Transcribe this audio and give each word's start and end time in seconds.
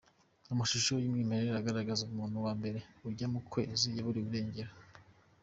Amashusho 0.53 0.91
y’umwimerere 0.97 1.51
agaragaza 1.55 2.01
umuntu 2.09 2.37
wa 2.45 2.53
mbere 2.59 2.79
ajya 3.07 3.27
kukwezi 3.35 3.87
yaburiwe 3.97 4.27
irengero. 4.31 4.71